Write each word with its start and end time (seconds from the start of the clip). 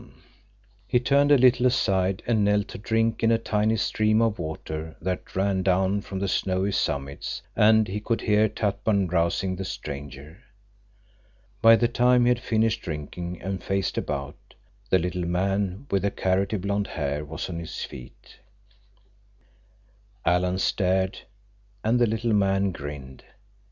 He 0.87 0.99
turned 0.99 1.31
a 1.31 1.37
little 1.37 1.67
aside 1.67 2.23
and 2.25 2.43
knelt 2.43 2.69
to 2.69 2.79
drink 2.79 3.23
at 3.23 3.29
a 3.29 3.37
tiny 3.37 3.75
stream 3.77 4.19
of 4.19 4.39
water 4.39 4.95
that 4.99 5.35
ran 5.35 5.61
down 5.61 6.01
from 6.01 6.17
the 6.17 6.27
snowy 6.27 6.71
summits, 6.71 7.43
and 7.55 7.87
he 7.87 7.99
could 7.99 8.21
hear 8.21 8.49
Tatpan 8.49 9.09
rousing 9.11 9.55
the 9.57 9.63
stranger. 9.63 10.39
By 11.61 11.75
the 11.75 11.87
time 11.87 12.23
he 12.23 12.29
had 12.29 12.39
finished 12.39 12.81
drinking 12.81 13.43
and 13.43 13.61
faced 13.63 13.95
about, 13.95 14.55
the 14.89 14.97
little 14.97 15.27
man 15.27 15.85
with 15.91 16.01
the 16.01 16.09
carroty 16.09 16.57
blond 16.57 16.87
hair 16.87 17.23
was 17.23 17.47
on 17.47 17.59
his 17.59 17.83
feet. 17.83 18.39
Alan 20.25 20.57
stared, 20.57 21.19
and 21.83 21.99
the 21.99 22.07
little 22.07 22.33
man 22.33 22.71
grinned. 22.71 23.23